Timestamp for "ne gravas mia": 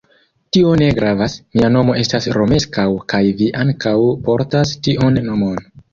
0.81-1.69